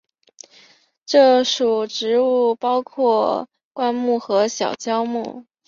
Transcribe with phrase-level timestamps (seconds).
[1.05, 5.45] 这属植物包括灌木和小乔木。